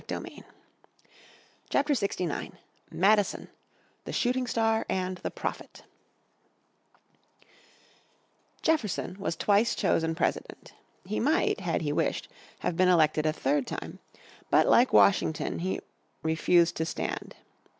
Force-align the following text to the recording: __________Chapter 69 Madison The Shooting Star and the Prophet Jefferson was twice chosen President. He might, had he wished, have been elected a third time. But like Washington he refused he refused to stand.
__________Chapter 1.69 1.93
69 1.93 2.57
Madison 2.89 3.49
The 4.05 4.11
Shooting 4.11 4.47
Star 4.47 4.83
and 4.89 5.17
the 5.19 5.29
Prophet 5.29 5.83
Jefferson 8.63 9.15
was 9.19 9.35
twice 9.35 9.75
chosen 9.75 10.15
President. 10.15 10.73
He 11.05 11.19
might, 11.19 11.59
had 11.59 11.83
he 11.83 11.93
wished, 11.93 12.29
have 12.61 12.75
been 12.75 12.87
elected 12.89 13.27
a 13.27 13.31
third 13.31 13.67
time. 13.67 13.99
But 14.49 14.65
like 14.65 14.91
Washington 14.91 15.59
he 15.59 15.75
refused 15.77 15.87
he 15.87 15.91
refused 16.27 16.77
to 16.77 16.85
stand. 16.87 17.35